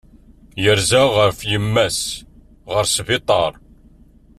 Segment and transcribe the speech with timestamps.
[0.63, 1.99] Yerza ɣef yemma-s
[2.71, 3.53] ɣer sbiṭar.